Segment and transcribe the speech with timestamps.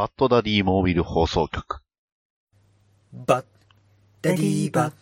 [0.00, 1.82] バッドダディモービル放送局。
[3.12, 3.44] バッ
[4.22, 4.92] ダディバッ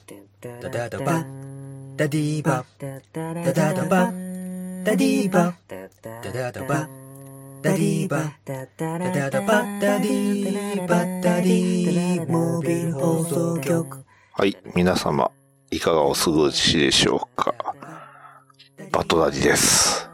[0.40, 5.54] ダダダバッダディバッダダダバッダディバッ
[6.02, 15.30] ダダダバッダディバッダダダバッダディバッダディモービル放送局はい、皆様、
[15.70, 17.54] いかがお過ごしでしょうか。
[18.90, 20.07] バッドダディです。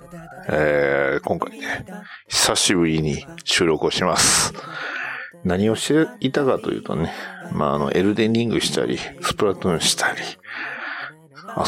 [0.48, 1.84] えー、今回ね、
[2.28, 4.52] 久しぶりに収録をします。
[5.44, 7.12] 何をしていたかというとね、
[7.52, 10.18] まあ、あの、エルデンリングしたり、スプラトゥーンしたり、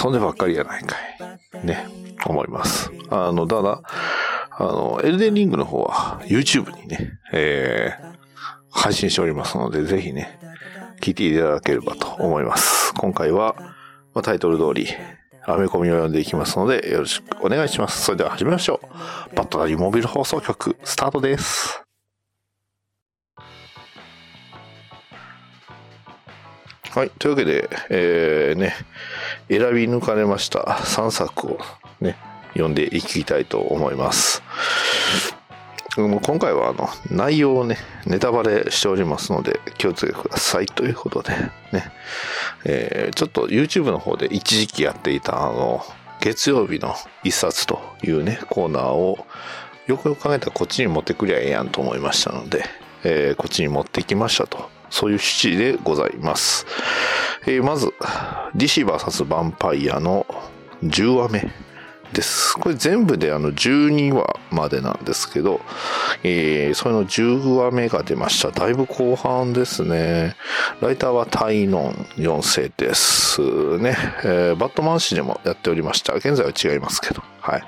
[0.03, 0.97] 遊んでばっかりやないか
[1.63, 1.67] い。
[1.67, 1.87] ね、
[2.25, 2.91] 思います。
[3.11, 3.83] あの、ただ、
[4.51, 8.17] あの、エルデンリングの方は YouTube にね、えー、
[8.71, 10.39] 配信しておりますので、ぜひね、
[11.01, 12.95] 聞いていただければと思います。
[12.95, 13.55] 今回は、
[14.15, 14.89] まあ、タイトル通り、
[15.49, 18.03] アメコミを読んでいきますので、よろしくお願いします。
[18.03, 18.81] それでは始めましょ
[19.31, 19.37] う。
[19.37, 21.83] バットダディモビル放送局、スタートです。
[26.91, 27.11] はい。
[27.11, 28.75] というわけで、えー、ね、
[29.49, 31.59] 選び抜かれました3作を
[32.01, 32.17] ね、
[32.55, 34.43] 読んでいきたいと思います。
[35.97, 41.33] 今回はあの内容をね、ネタバレしておりますので気をつけてくださいということで
[41.73, 41.91] ね、
[42.67, 45.83] えーちょっと YouTube の方で一時期やっていたあの、
[46.21, 46.95] 月曜日の
[47.25, 49.27] 一冊というね、コーナーを
[49.87, 52.65] よくよく考えたらこっちに持ってくりゃええやんと思いましたので、
[53.03, 54.69] えーこっちに持ってきましたと。
[54.91, 56.67] そういう趣旨でございます。
[57.47, 57.87] えーまず、
[58.55, 60.27] DC vs ヴァンパイアの
[60.85, 61.51] 10話目
[62.13, 62.55] です。
[62.59, 65.61] これ全部であの12話までなんですけど、
[66.23, 68.51] えーそれの10話目が出ました。
[68.51, 70.37] だいぶ後半ですね。
[70.81, 73.41] ライターはタイノン4世です
[73.79, 73.97] ね。
[74.25, 76.15] えーバットマン誌でもやっておりました。
[76.15, 77.23] 現在は違いますけど。
[77.41, 77.63] はい。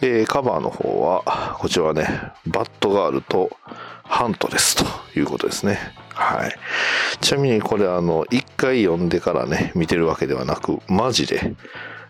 [0.00, 2.06] で、カバーの方は、こちらはね、
[2.46, 3.50] バットガールと
[4.02, 4.84] ハントですと
[5.18, 5.78] いうことですね。
[6.14, 6.56] はい。
[7.20, 11.54] ちなみにこれあの、一回読んでからね、見てるわけではなく、マジで、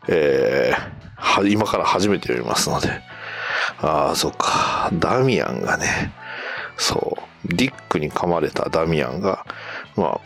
[0.08, 2.88] えーは今から初めて読みますので。
[3.82, 4.90] ああ、そっか。
[4.92, 6.12] ダミアンがね、
[6.76, 9.44] そう、ディックに噛まれたダミアンが、
[9.96, 10.20] まあ、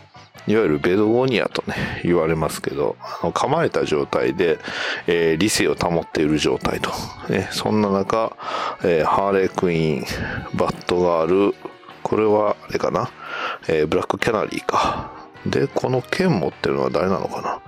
[0.47, 4.59] いわゆるベドゴニアとね、言われますけど、あの噛まれた状態で、
[5.07, 6.91] えー理性を保っている状態と。
[7.31, 8.37] ね、そんな中、
[8.83, 10.05] えーハーレークイーン、
[10.57, 11.55] バットガール、
[12.03, 13.11] これは、あれかな、
[13.69, 15.14] えーブラックキャナリーか。
[15.47, 17.61] で、この剣持ってるのは誰なのかな？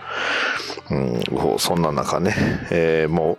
[0.88, 2.34] うん、そんな中ね、
[2.70, 3.38] えーも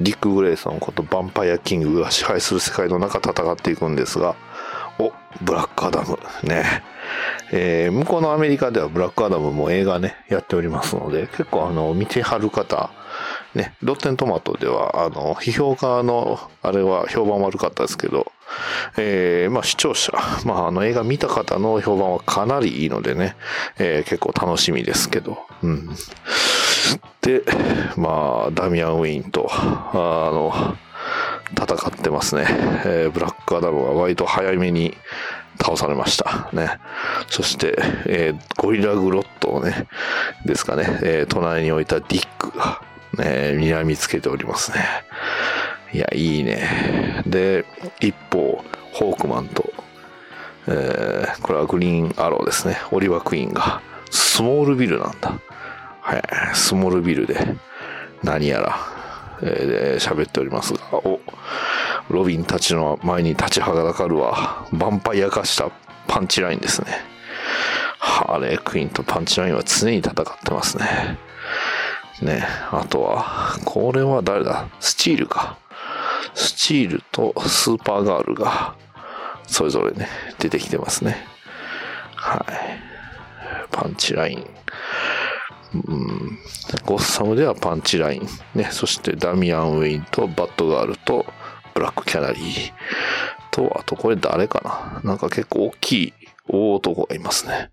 [0.00, 4.34] う、ディック・グレイソンことヴァンパイア・キングが支配する世界の中戦っていくんですが、
[4.98, 6.82] お、ブラックアダム、ね。
[7.52, 12.90] えー向こうのアメリカではブラックアダムも映画ね、やっておりますので、結構あの、見てはる方、
[13.54, 18.32] ね、ロッテントマトでは、あの、批評家の、あれは評判悪かったですけど、
[18.96, 20.12] えーまあ視聴者、
[20.44, 23.36] まああの映画見た方の評判はかなりいいのでね、
[23.78, 25.88] えー結構楽しみですけど、うん。
[27.22, 27.42] で、
[27.96, 30.76] まあ、ダミアン・ウィーンと、あの、
[31.58, 32.46] 戦ってますね。
[32.84, 34.96] えーブラックアダムは割と早めに
[35.60, 36.48] 倒されました。
[36.52, 36.78] ね。
[37.28, 37.76] そして、
[38.06, 39.88] えーゴリラグロットをね、
[40.44, 42.80] ですかね、えー隣に置いたディックが、
[43.18, 44.84] ね、睨みつけておりますね。
[45.92, 47.22] いや、いいね。
[47.26, 47.64] で、
[48.00, 49.72] 一方、ホークマンと、
[50.68, 52.78] えーこれはグリーンアローですね。
[52.90, 53.80] オリバー・クイーンが、
[54.10, 55.38] スモールビルなんだ。
[56.00, 56.22] はい、
[56.54, 57.54] スモールビルで
[58.22, 58.78] 何やら、
[59.42, 61.20] えー喋っておりますが、お、
[62.10, 65.70] ロビンたちの前に立ちはだかるは、ヴァンパイア化した
[66.08, 66.88] パンチラインですね。
[67.98, 70.14] ハーレークイーンとパンチラインは常に戦っ
[70.44, 71.18] てますね。
[72.22, 74.66] ね、あとは、これは誰だ？
[74.80, 75.58] スチールか。
[76.36, 78.76] スチールとスーパーガールが、
[79.46, 80.06] それぞれね、
[80.38, 81.16] 出てきてますね。
[82.14, 82.86] はい。
[83.72, 84.46] パンチライン。
[85.74, 86.38] うん、
[86.84, 88.28] ゴッサムではパンチライン。
[88.54, 91.24] ね、そしてダミアン・ウェインとバッドガールと
[91.74, 92.72] ブラックキャナリー
[93.50, 94.60] と、あとこれ誰か
[95.02, 96.12] ななんか結構大きい
[96.48, 97.70] 大男がいますね。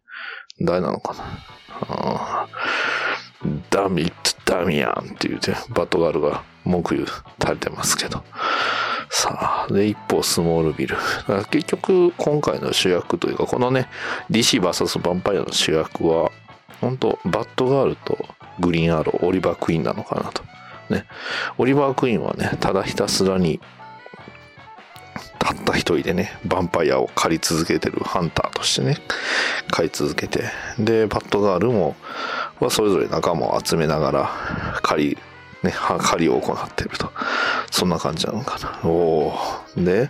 [0.61, 1.23] 誰なのかな
[1.89, 2.47] あ
[3.69, 7.07] ダミッ・ダミアンって言うて、バッドガールが文句言う
[7.41, 8.23] 垂れてますけど。
[9.09, 10.97] さあ、で、一方、スモールビル。
[11.51, 13.87] 結局、今回の主役というか、このね、
[14.31, 16.31] DC vs ヴァンパイアの主役は、
[16.81, 18.17] 本当バットガールと
[18.59, 20.43] グリーンアロー、オリバー・クイーンなのかなと。
[20.89, 21.05] ね。
[21.57, 23.61] オリバー・クイーンはね、ただひたすらに、
[25.43, 28.97] たった一人でね、ヴァンパイアを狩り続けてるハンターとしてね、
[29.69, 30.45] 狩り続けて、
[30.79, 31.97] で、バッドガールも、
[32.61, 34.29] はそれぞれ仲間を集めながら、
[34.81, 35.17] 狩り、
[35.61, 37.11] ね、狩りを行ってると。
[37.71, 38.79] そんな感じなのかな。
[38.87, 39.33] おお。
[39.75, 40.09] で、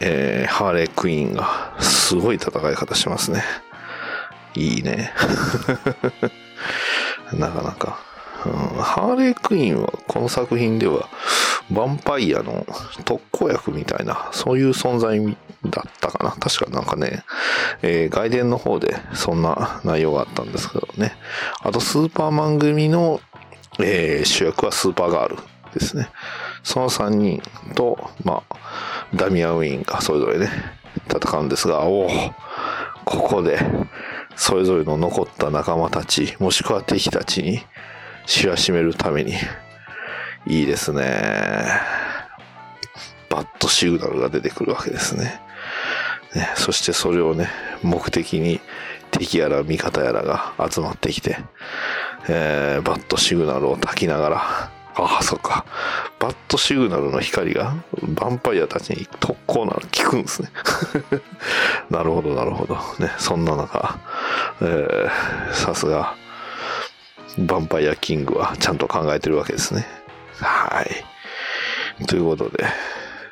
[0.00, 3.42] えー、ハーレークイーンがすごい戦い方しますね。
[4.54, 5.14] いいね。
[7.32, 8.00] なかなか。
[8.44, 8.52] うん、
[8.82, 11.08] ハーレークイーンはこの作品では
[11.70, 12.66] ヴァンパイアの
[13.04, 15.20] 特効薬みたいな、そういう存在
[15.66, 16.30] だったかな。
[16.32, 17.24] 確かなんかね、
[17.82, 21.12] えー、外伝の方でそんな内容があったんですけどね。
[21.60, 23.20] あとスーパーマン組の、
[23.78, 25.36] えー、主役はスーパーガール
[25.72, 26.08] ですね。
[26.62, 27.42] その3人
[27.74, 28.56] と、まあ、
[29.14, 30.48] ダミアン・ウィーンがそれぞれね、
[31.08, 32.08] 戦うんですが、おお、
[33.04, 33.58] ここで、
[34.36, 37.62] それぞれの残った仲間たち、もしくは敵たちに
[38.26, 39.34] 知らしめるために、
[40.46, 41.02] いいですね。
[43.28, 45.40] バットシグナルが出てくるわけですね。
[46.34, 47.48] ねそしてそれをね、
[47.82, 48.60] 目的に
[49.10, 51.38] 敵やら味方やらが集まってきて、
[52.28, 54.36] えー、バットシグナルを焚きながら、
[54.94, 55.64] ああ、そっか。
[56.18, 60.50] バットシグナルの光がヴァンパイアたちに特攻なの効くんですね。
[61.90, 62.76] なるほど、なるほど。
[62.98, 63.98] ね、そんな中、
[64.60, 66.14] えー、さすが、
[67.38, 69.86] ヴァンパイアキングはちゃんと考えてるわけですね。
[70.40, 70.82] は
[72.00, 72.06] い。
[72.06, 72.64] ということで、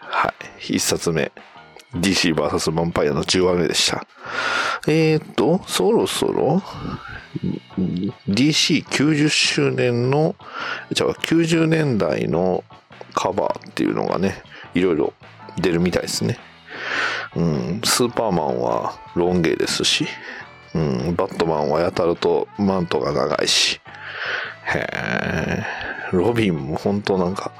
[0.00, 0.34] は
[0.68, 0.74] い。
[0.74, 1.32] 一冊目。
[1.94, 4.06] DC vs ヴァンパイアの10話目でした。
[4.86, 6.62] えー、っと、そろそろ、
[8.28, 10.36] DC90 周年の、
[10.92, 12.62] じゃあ90年代の
[13.14, 14.42] カバーっていうのがね、
[14.74, 15.14] いろいろ
[15.56, 16.38] 出るみたいですね。
[17.36, 20.06] うん、スーパーマンはロン毛ですし、
[20.74, 23.80] うん、バットマンはやたらとマントが長いし、
[24.64, 25.64] へえ、
[26.12, 27.52] ロビンも本当なんか、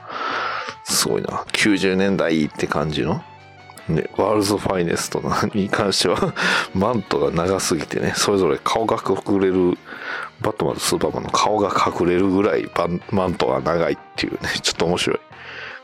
[0.85, 3.23] すごいな、90年代って感じの、
[3.89, 5.23] ね、ワールドファイネスト
[5.55, 6.35] に関しては
[6.75, 9.79] マントが長すぎてね、それぞれ顔が隠れる、
[10.41, 12.71] バットマンとスーパーマンの顔が隠れるぐらい
[13.11, 15.21] マントが長いっていうね、 ちょっと面白い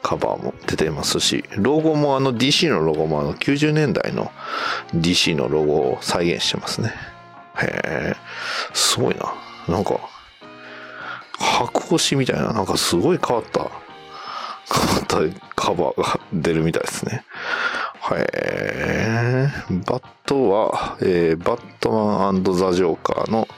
[0.03, 4.31] カバーも出てますし、ロゴもあの DC のロゴもあの90年代の
[4.95, 6.93] DC のロゴを再現してますね。
[7.57, 8.17] へえ、
[8.75, 9.33] すごいな。
[9.69, 9.99] なんか、
[11.39, 13.71] 白星みたいな、なんかすごい変わった、
[14.73, 17.25] 変わったカバーが出るみたいですね。
[18.13, 19.49] へ
[19.87, 23.49] バットは、えー、バットマンザ・ジョーカーの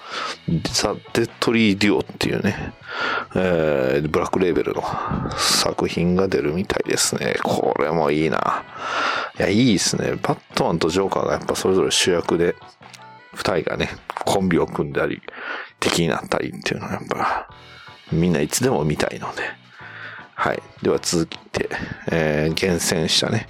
[0.73, 2.73] ザ・デッドリー・デュオっていうね、
[3.35, 4.85] えー、ブラックレーベルの
[5.37, 7.37] 作品が出るみたいですね。
[7.43, 8.65] これもいいな。
[9.39, 10.13] いや、いいですね。
[10.23, 12.55] バットマンとジョーカーがやっぱそれぞれ主役で、
[13.37, 13.91] 二人がね、
[14.25, 15.23] コンビを組んだり、
[15.79, 17.49] 敵になったりっていうのはやっぱ、
[18.11, 19.43] みんないつでも見たいので。
[20.35, 20.63] はい。
[20.83, 21.71] では続いて、
[22.11, 23.49] えー、厳選したね、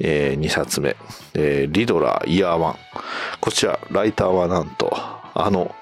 [0.00, 0.96] えー、2冊目、
[1.34, 2.76] えー、リドラーイヤーワン。
[3.40, 5.74] こちら、ライターはなんと、あの、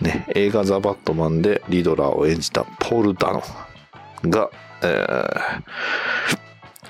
[0.00, 3.42] ね、映画ザ・バットマンでリドラーを演じたポール・ダノ
[4.26, 4.50] ンが、
[4.82, 5.06] え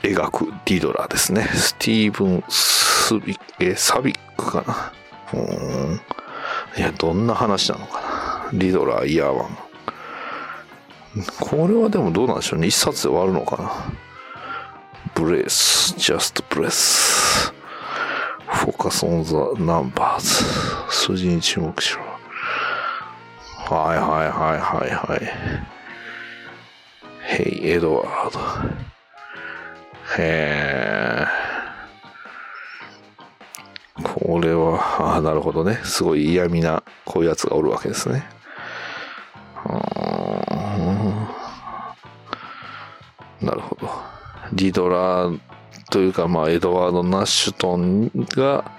[0.02, 1.44] ー、描くリドラーですね。
[1.44, 4.92] スティーブン・スビえー、サビックかな。
[5.32, 6.00] うん。
[6.76, 8.50] いや、どんな話なのかな。
[8.52, 9.58] リドラーイヤーワン。
[11.40, 12.68] これはでもどうなんでしょうね。
[12.68, 13.70] 一冊で終わるのかな。
[15.14, 17.52] ブレス、just press。
[18.48, 20.44] focus on the numbers。
[20.88, 22.02] 数字に注目しろ。
[23.76, 25.20] はいはいはいはいはい。
[27.22, 28.40] ヘイ、エドワード。
[30.18, 31.39] へえ。
[34.02, 34.80] これは、
[35.14, 35.80] ああ、なるほどね。
[35.84, 38.24] すごい嫌味な、こういうやつがおるわけですね。
[43.40, 43.88] なるほど。
[44.52, 45.40] リドラー
[45.90, 48.70] というか、まあ、エドワード・ナッシュトンが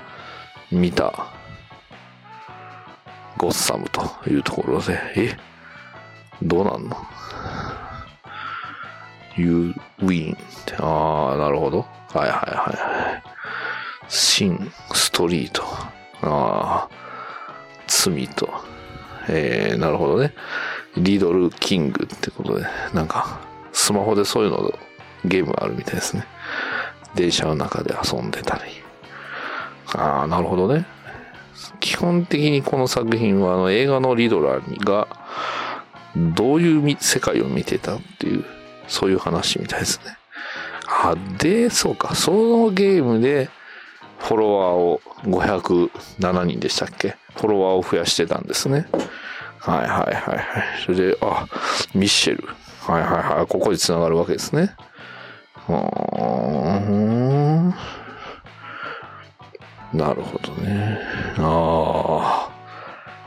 [0.71, 1.27] 見た
[3.37, 5.37] ゴッサムというところで、え？
[6.41, 6.97] どうなんの
[9.35, 10.35] ?You win.
[10.79, 11.79] ああ、なるほど。
[11.79, 11.85] は
[12.15, 12.71] いはいは
[13.17, 13.40] い。
[13.40, 13.40] シ
[14.49, 15.63] ン、ストリート。
[15.63, 15.89] あ
[16.21, 16.89] あ、
[17.87, 18.49] 罪と。
[19.29, 20.33] えー、なるほどね。
[20.97, 23.39] リドル・キングってことで、なんか、
[23.71, 24.73] スマホでそういうの
[25.23, 26.25] ゲームあるみたいですね。
[27.15, 28.71] 電車の中で遊んでたり。
[29.95, 30.85] ああ、なるほどね。
[31.79, 35.07] 基本的にこの作品はあの映画のリドラーが
[36.15, 38.45] どういう世界を見てたっていう、
[38.87, 40.17] そういう話みたいですね。
[40.87, 43.49] あ、で、そうか、そのゲームで
[44.23, 47.15] フォロワーを507人でしたっけ？
[47.35, 48.87] フォロワーを増やしてたんですね。
[49.59, 50.45] はいはいはいはい。
[50.85, 51.47] それで、あ、
[51.93, 52.47] ミッシェル。
[52.81, 53.47] はいはいはい。
[53.47, 54.75] ここで繋がるわけですね。
[55.69, 55.75] うー
[57.59, 57.73] ん。
[59.93, 60.99] なるほどね。
[61.37, 62.49] あ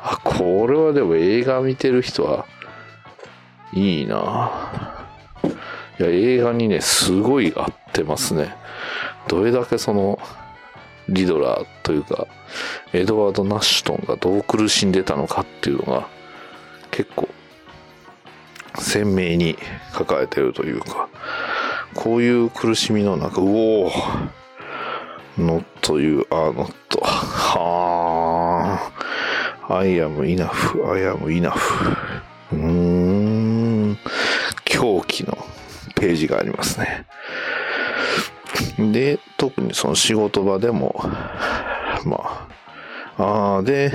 [0.02, 0.18] あ。
[0.24, 2.46] これはでも映画見てる人は
[3.72, 4.50] いいな。
[5.98, 8.56] いや、映画にね、すごい合ってますね。
[9.28, 10.18] どれだけその、
[11.08, 12.26] リドラーというか、
[12.92, 16.08] エドワード・ナッシュトンがどう苦しんでたのかっていうのが、
[16.90, 17.28] 結構、
[18.78, 19.56] 鮮明に
[19.92, 21.08] 抱えてるというか、
[21.94, 24.28] こういう苦しみの中、うおー
[25.38, 27.00] ノットいう、あノット。
[27.00, 28.78] は
[29.68, 29.74] あ。
[29.80, 31.96] I am enough, I am enough.
[32.52, 33.98] うーん。
[34.64, 35.36] 狂気の
[35.94, 37.06] ページがありますね。
[38.78, 40.94] で、特にその仕事場でも、
[42.04, 42.48] ま
[43.18, 43.92] あ、ああ、で、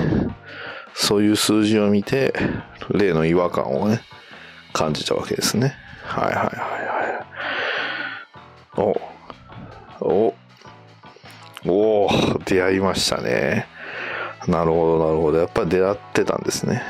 [0.94, 2.34] そういう数字を見て、
[2.90, 4.00] 例の違和感をね、
[4.72, 5.74] 感じたわけですね。
[6.04, 6.54] はいはいはいは
[7.16, 7.30] い。
[8.76, 9.00] お、
[10.00, 10.34] お、
[11.66, 12.10] おお
[12.46, 13.66] 出会いましたね。
[14.48, 15.38] なるほど、なるほど。
[15.38, 16.82] やっぱり出会ってたんですね。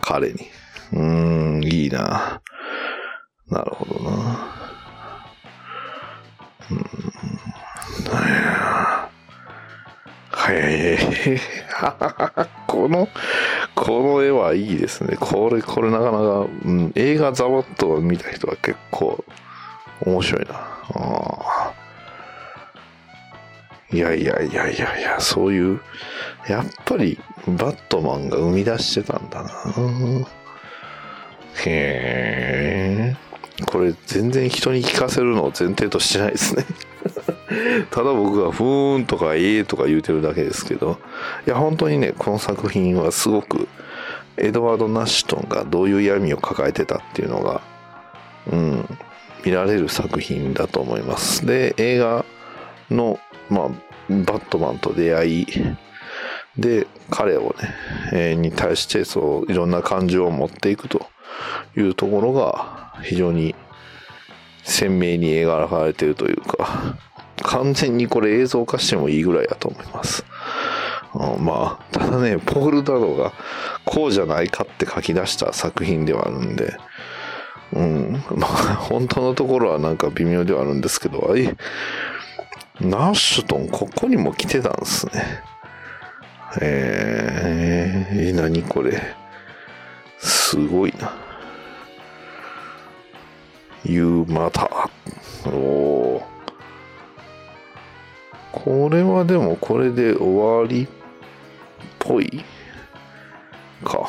[0.00, 0.40] 彼に。
[0.92, 2.42] うーん、いいな。
[3.48, 4.51] なるほどな。
[10.60, 12.48] はい。
[12.66, 13.08] この、
[13.74, 15.16] この絵はいいですね。
[15.18, 19.24] これ、これなかなか、うん、映画ザワットを見た人は結構
[20.04, 20.54] 面白いな。
[20.94, 21.72] あ
[23.92, 25.80] いやいやいやいやいや、そういう、
[26.48, 29.50] やっぱりバットマンが生み出してたんだな。
[31.64, 33.16] へえ。
[33.66, 36.64] これ全然人に聞かせるのを前提としてないですね
[37.90, 40.98] ただ僕がふーんとかええとか言うてるだけですけど、
[41.46, 43.68] いや本当にね、この作品はすごく
[44.36, 47.60] エドワード・ナッシュトンがどういう闇を抱えてたっていうのが、
[48.50, 48.98] うん、
[49.44, 51.46] 見られる作品だと思います。
[51.46, 52.24] で、映画
[52.90, 53.68] のまあ、
[54.08, 55.46] バットマンと出会い、
[56.56, 57.74] で、彼をね、
[58.12, 61.06] えー、に対してそう、いろんな感情を持っていくと
[61.76, 63.54] いうところが、非常に
[64.62, 66.96] 鮮明に描かれているというか、
[67.42, 70.24] 完全にこれ映像化してもいいぐらいだと思います。
[71.14, 73.32] うん、まあ、ただね、ポール・ダドが
[73.84, 76.76] こうじゃないかって書き出した作品ではあるんで、
[77.72, 81.54] うん、まあ、本当のところはなんか微妙ではあるんですけど、え、
[82.80, 85.42] ナッシュトン、ここにも来てたんですね。
[86.60, 89.00] えー、え何これ。
[90.18, 91.14] すごいな。
[93.84, 94.68] You matter.
[95.46, 96.22] お
[98.52, 100.88] これはでもこれで終わりっ
[101.98, 102.44] ぽい
[103.82, 104.08] か。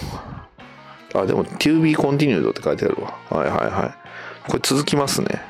[1.16, 3.18] あ、でも to be continued って書いてあるわ。
[3.30, 3.96] はいはいは
[4.48, 4.50] い。
[4.50, 5.42] これ続きますね。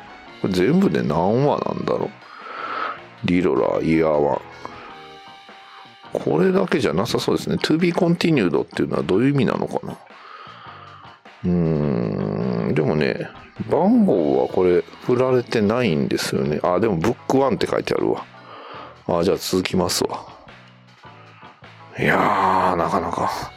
[0.42, 2.10] これ全部で何話なんだろう。
[3.26, 4.42] リロライヤーワン。
[6.14, 7.56] これだけじゃなさそうですね。
[7.56, 9.98] to be continued っていうのはどういう意味なのかな
[11.46, 13.30] うーん、でもね、
[13.70, 16.60] 番号はこれ振られてないんですよね。
[16.62, 18.26] あ、でもブック1って書いてあるわ。
[19.08, 20.26] あ、じゃあ続きますわ。
[22.00, 23.52] いやー、なかなか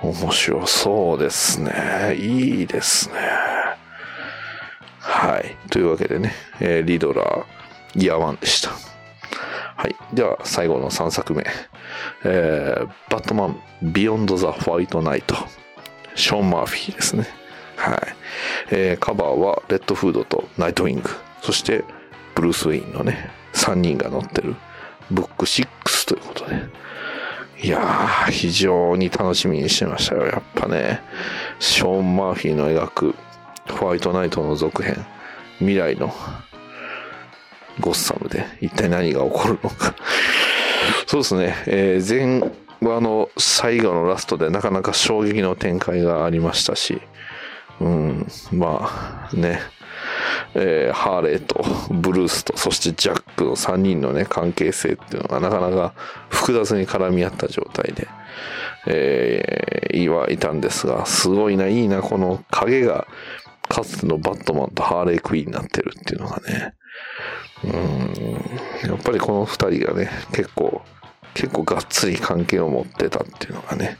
[0.00, 2.14] 面白そうですね。
[2.16, 3.14] いいですね。
[5.00, 5.56] はい。
[5.70, 8.70] というわけでね、えー、リドラー、イヤーワンでした。
[8.70, 9.96] はい。
[10.14, 11.44] では、最後の3作目。
[12.24, 15.34] えー、バットマン、ビヨンド・ザ・ホワイト・ナイト。
[16.14, 17.26] ショーン・マーフィーですね。
[17.76, 17.98] はい。
[18.70, 21.10] えー、カバーは、レッドフードとナイトウィング。
[21.42, 21.84] そして、
[22.34, 24.56] ブルース・ウィンのね、3人が乗ってる、
[25.10, 26.84] ブック6ということで。
[27.62, 30.26] いやー、非常に楽しみにしてましたよ。
[30.26, 31.00] やっぱね、
[31.58, 33.14] ショーン・マーフィーの描く、
[33.70, 35.04] ホワイトナイトの続編、
[35.58, 36.12] 未来の。
[37.80, 38.46] ゴッサムで。
[38.60, 39.94] 一体何が起こるのか。
[41.06, 42.50] そうですね、えー、前
[42.84, 47.00] 話の最後のラストでなかなか衝撃の展開がありましたし、
[47.80, 49.60] うん、まあね、
[50.56, 55.94] えー、ハーレーとブルースとそしてジャックの3人のね関係性っていうのがなかなか
[56.28, 58.06] 複雑に絡み合った状態で、
[58.86, 63.06] えー、いはいたんですがすごいないいなこの影が
[63.68, 66.74] かつてのバットマンとハーレークイーンになってるっていうのがね
[67.64, 70.82] うんやっぱりこの2人がね結構
[71.34, 73.98] 結構がっつり関係を持ってたっていうのがね。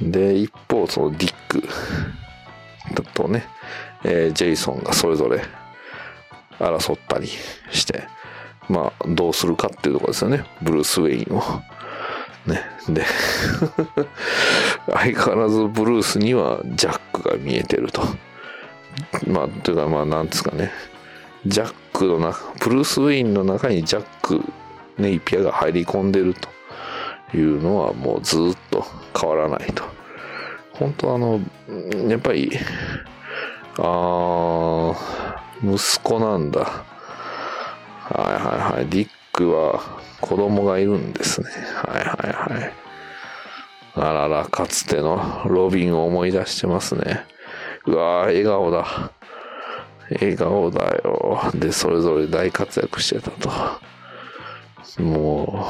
[0.00, 1.62] で一方そのディック。
[3.14, 3.46] とね、
[4.04, 5.42] えー、ジェイソンがそれぞれ
[6.58, 7.28] 争ったり
[7.70, 8.04] して
[8.68, 11.42] まあどうするかっていうところですよねブルース・ウェインを。
[12.46, 12.60] ね、
[12.90, 13.06] で
[14.86, 18.02] 相変わらずブルースにはジャックが見えてると
[19.26, 20.70] まあというかまあなんですかね
[21.46, 24.42] ジャックの中、ブルース・ウェインの中にジャック・
[24.98, 28.84] ネイピアが入り込んでるというのはもうずっと
[29.18, 29.84] 変わらないと。
[30.74, 31.40] 本当あの、
[32.08, 32.50] やっぱり、
[33.78, 34.92] あ
[35.62, 36.60] 息子なんだ。
[36.60, 36.84] は
[38.10, 38.88] いはいはい。
[38.88, 39.80] ディックは
[40.20, 41.48] 子供がいるんですね。
[41.74, 42.72] はいはいはい。
[43.96, 47.24] あらら、かつてのロビンを思い出してますね。
[47.86, 49.12] うわー、笑顔だ。
[50.10, 51.50] 笑顔だよ。
[51.54, 53.50] で、それぞれ大活躍してたと。
[55.02, 55.66] も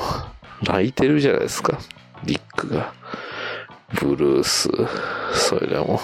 [0.62, 1.78] う、泣いてるじゃないですか。
[2.24, 2.92] ディックが。
[3.92, 4.70] ブルース。
[5.34, 6.00] それでも、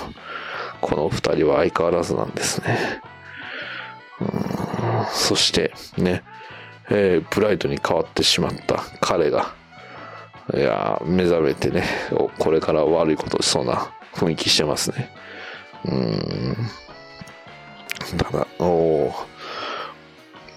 [0.81, 3.03] この二人は相変わらずなんですね。
[5.13, 6.23] そして、ね、
[6.91, 9.55] えーブライトに変わってしまった彼が、
[10.55, 11.85] いや目覚めてね、
[12.39, 15.11] これから悪いことしそうな雰囲気してますね。
[15.85, 16.57] うん。
[18.19, 19.11] ただ、お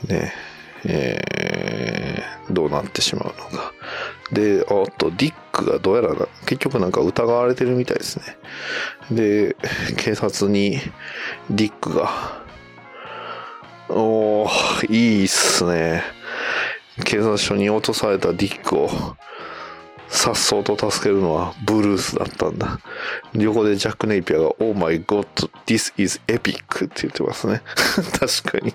[0.05, 0.33] ーね、
[0.85, 3.73] えーどうなってしまうのか。
[4.31, 8.25] で、おっと、ディックがどうやらな結局なんか疑われてるみたいですね。
[9.11, 9.55] で、
[9.95, 10.79] 警察に
[11.49, 12.43] ディックが、
[13.87, 16.03] おー、いいっすね。
[17.05, 18.89] 警察署に落とされたディックを、
[20.09, 22.79] さっそうと助けるのはブルースだったんだ。
[23.33, 25.25] 横でジャック・ネイピアが、Oh my god,
[25.65, 27.61] this is epic って言ってますね。
[28.19, 28.73] 確かに。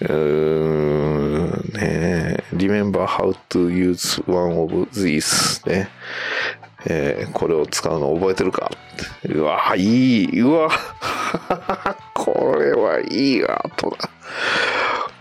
[0.00, 5.88] うーん、ねえ Remember how to use one of these ね。
[6.86, 8.70] えーこれを使うの覚えてるか？
[9.24, 10.68] うわ、いい、うわ、
[12.14, 14.08] これはいいアートだ。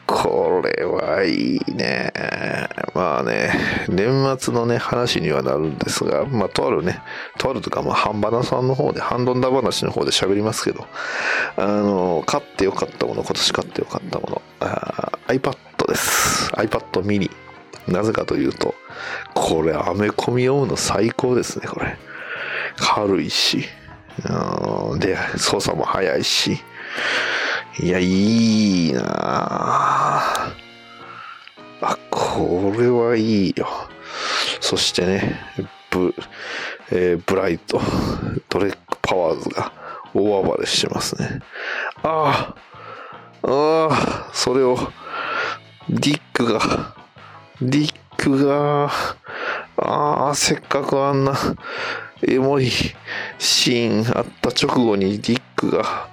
[0.06, 2.12] これはいいね。
[2.94, 3.52] まあね、
[3.90, 7.02] 年末のね、話にはなるんですが、まあ、とあるね、
[7.40, 10.86] とあるとか、まあ、半ばなさんの方で、ハンドンダ話の方で喋りますけど、
[11.58, 15.36] あの、買ってよかったもの、今年買ってよかったもの、あー
[15.84, 16.50] iPad です。
[16.54, 17.30] iPad mini。
[17.88, 18.76] なぜかというと、
[19.34, 21.98] これ、アメコミ読むの最高ですね、これ。
[22.78, 23.66] 軽いし、
[24.98, 26.60] で、操作も早いし、
[27.80, 30.54] いや、いいなあ
[31.82, 33.68] あ、これはいいよ。
[34.62, 35.40] そしてね、
[35.90, 36.14] ブ、
[36.92, 37.82] えーブライト、
[38.50, 39.74] ドレックパワーズが
[40.14, 41.42] 大暴れしてますね。
[42.04, 42.56] あ
[43.44, 44.78] あ、ああ、それを、
[45.90, 46.96] ディックが、
[47.62, 48.90] ディックが、
[49.78, 51.34] ああ、せっかくあんな、
[52.26, 52.70] エモい
[53.38, 56.08] シーンあった直後にディックが、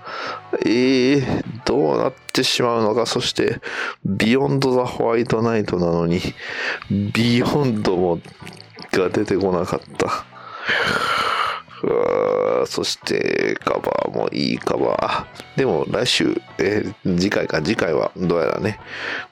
[0.66, 3.06] ええどうなってしまうのか。
[3.06, 3.61] そして、
[4.04, 6.20] ビヨンド・ザ・ホワイト・ナイトなのに、
[6.90, 8.20] ビヨンドも、
[8.92, 10.24] が出てこなかった。
[11.88, 15.59] うそして、カバーもいいカバー。
[15.59, 18.79] でも、来週、えー次回か、次回は、どうやらね、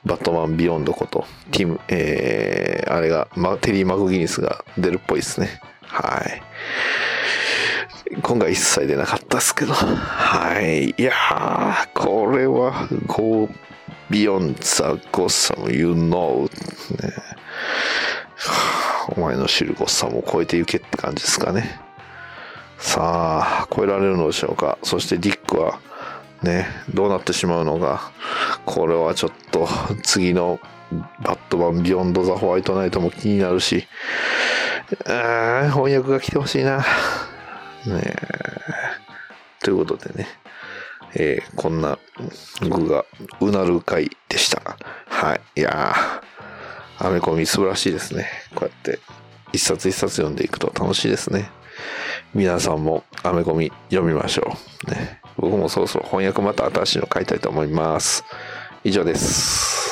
[0.05, 5.61] バットマン・ビヨンドこと、ティム、えーあれが、ま、テリー・マクギニスが出るっぽいですね。
[5.83, 6.43] はい。
[8.23, 9.75] 今回一切出なかったですけど。
[9.75, 10.91] はい。
[10.91, 13.49] いやー、これは、Go
[14.11, 16.51] Beyond the Gotham You Know、
[17.03, 17.13] ね。
[19.17, 21.81] お前の知るゴッサムを超えていけって感じですかね。
[22.79, 24.79] さあ、超えられるのでしょうか。
[24.83, 25.81] そしてディックは、
[26.43, 28.13] ね、どうなってしまうのか。
[28.65, 29.69] これはちょっと、
[30.03, 30.61] 次の
[31.23, 33.87] バットマンビヨンド・ザ・ホワイトナイトも気になるし、
[35.05, 36.79] あー翻訳が来てほしいな。
[36.79, 36.85] ね
[38.01, 38.17] え
[39.61, 40.29] ということでね、
[41.15, 41.99] えーこんな
[42.61, 43.05] 具が
[43.41, 44.77] うなる回でした。
[45.07, 45.41] はい。
[45.57, 48.29] いやー、アメコミ素晴らしいですね。
[48.55, 49.01] こうやって
[49.53, 51.51] 一冊一冊読んでいくと楽しいですね。
[52.35, 54.91] 皆さんもアメコミ読みましょう。
[54.91, 58.25] ね、僕もそろそろ翻訳また新しいの書いたいと思います。
[58.85, 59.88] 以上です。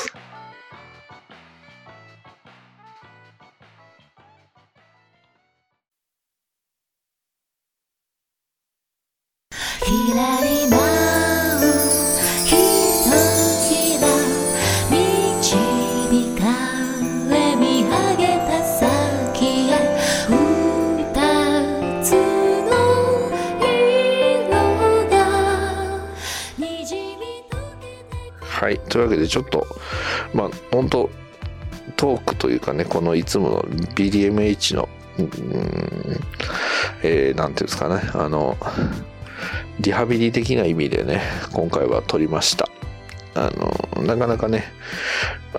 [29.27, 29.67] でちょっと、
[30.33, 31.09] まあ、本当
[31.95, 33.61] トークというかね、このいつもの
[33.95, 35.29] BDMH の、うん
[37.03, 38.57] えー、なんていうんですかね、あの、
[39.79, 41.21] リハビリ的な意味でね、
[41.53, 42.69] 今回は撮りました。
[43.35, 43.51] あ
[43.95, 44.65] の、なかなかね、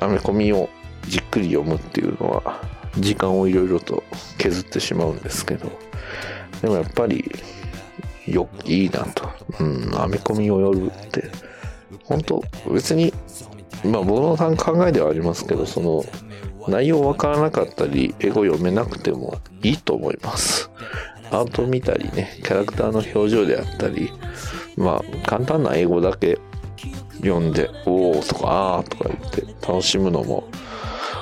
[0.00, 0.68] アメコミを
[1.06, 2.62] じっくり読むっていうのは、
[2.98, 4.02] 時間をいろいろと
[4.38, 5.70] 削ってしまうんですけど、
[6.62, 7.30] でもやっぱり、
[8.26, 9.28] よ、いいなと。
[9.60, 11.30] うん、アメコミを読むって、
[12.04, 13.12] 本当別に、
[13.84, 16.04] まあ僕の考えではありますけど、その、
[16.68, 20.70] 内容わからなかったり、英語読めなくてもいいと思います。
[21.30, 24.10] アート見たりね、キャラクターの表情であったり、
[24.76, 26.38] まあ簡単な英語だけ
[27.20, 28.42] 読んで「おお」とか
[28.78, 30.44] 「あー」とか言って楽しむのも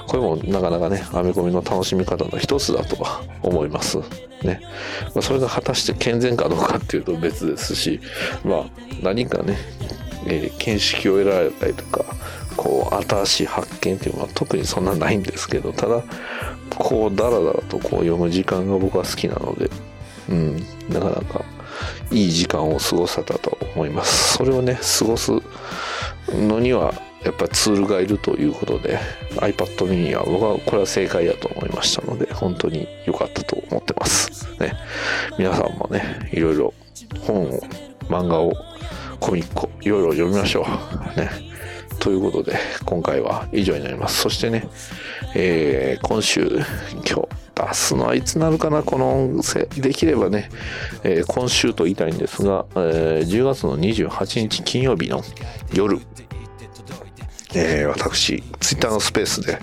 [0.06, 3.98] これもなかなかねアメコミの楽しみ方の一つだとは思います
[4.42, 4.60] ね、
[5.14, 8.00] まあ、それが果たして健全かどうかっていうと別ですし
[8.44, 8.64] まあ
[9.02, 9.56] 何かね、
[10.26, 12.04] えー見識を得られたりとか
[12.66, 16.02] こう新しい発見っていうのは特にそんなないんですけどただ
[16.76, 19.70] こうダラダラとこう読む時間が僕は好きなので
[20.28, 20.56] うん。
[20.88, 21.44] なかなか
[22.10, 24.38] いい時間を過ごせたと思います。
[24.38, 25.30] それをね過ごす
[26.28, 26.92] のには
[27.24, 28.98] やっぱツールがいるということで
[29.36, 34.48] iPad mini は僕はこれは正解だと思いましたので本当に良かったと思ってます。
[34.58, 34.72] ね。
[35.38, 36.74] 皆さんもねいろいろ
[37.20, 37.60] 本を
[38.08, 38.52] 漫画を
[39.20, 40.66] コミックをいろいろ読みましょ
[41.16, 41.20] う。
[41.20, 41.30] ね。
[41.98, 44.20] ということで今回は以上になります。
[44.22, 44.68] そしてね、
[45.34, 46.40] えー今週
[47.08, 48.82] 今日出すのはいつなるかな？
[48.82, 50.50] この音声できればね、
[51.04, 55.22] えー今週と言いたいんですが、えー10月の28日金曜日の
[55.72, 55.98] 夜
[57.58, 59.58] えー私、ツイッターのスペースで、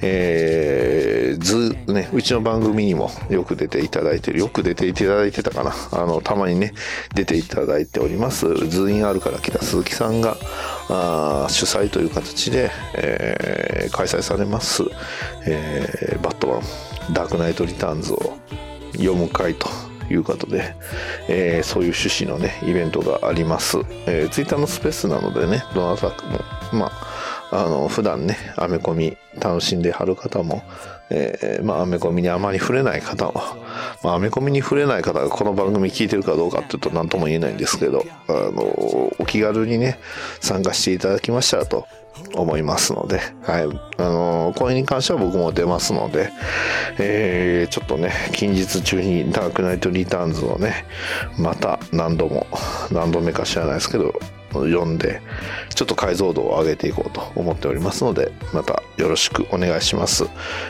[0.00, 5.74] えーず、ね、うちの番組にもよく出ていただいてる、よく出ていただいてたかな。
[5.92, 6.72] あの、たまにね、
[7.14, 10.36] 出ていただいております、ズイン R から来た鈴木さんが、
[10.88, 14.82] あ主催という形で、えー開催されます、
[15.46, 16.62] えーバットマン、
[17.12, 18.36] ダークナイトリターンズを
[18.92, 19.68] 読む会と
[20.10, 20.74] いうことで、
[21.28, 23.78] えーそういう趣旨のね、イベントがあります。
[24.06, 26.40] えー、ツイッターのスペースなのでね、どなたかも、
[26.72, 27.15] まあ、
[27.50, 30.62] あの、普段ね、アメコミ楽しんではる方も、
[31.10, 33.56] えーまあ、アメコミにあまり触れない方は、
[34.02, 38.62] まあ、アメコミに触れない方がこの番組聞いてるかどうかっていうと何とも言えないんですけど、あの、
[39.18, 39.98] お気軽にね、
[40.40, 41.86] 参加していただきましたらと
[42.34, 43.64] 思いますので、はい。
[43.98, 46.30] あの、これに関しては僕も出ますので、
[46.98, 50.84] えーちょっとね、近日中にダークナイトリターンズをね、
[51.38, 52.46] また何度も、
[52.90, 54.14] 何度目か知らないですけど、
[54.52, 55.20] 読んで、
[55.74, 60.24] ちょっと解像度を上げていこうと思っておりますので、またよろしくお願いします。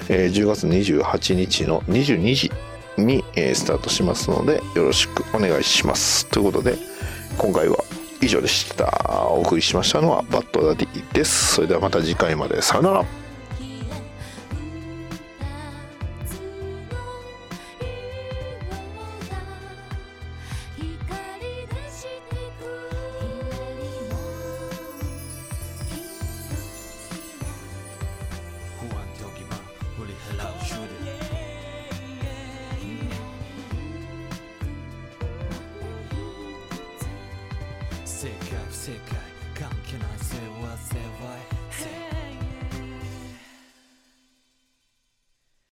[0.09, 2.53] えー10月28日の22時
[2.97, 6.27] に、えースタートしますので、よろしくお願いします。
[6.27, 6.77] ということで、
[7.39, 7.77] 今回は
[8.21, 9.27] 以上でした。
[9.29, 11.55] お送りしましたのはバッドダディです。
[11.55, 12.63] それではまた次回まで。
[12.63, 13.26] さよなら。